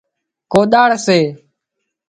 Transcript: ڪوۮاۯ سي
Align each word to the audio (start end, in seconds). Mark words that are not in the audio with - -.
ڪوۮاۯ 0.51 0.93
سي 1.05 1.19